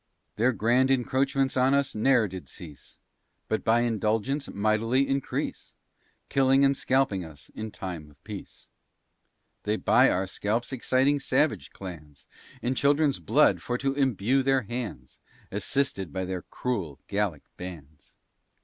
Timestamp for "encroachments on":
0.89-1.75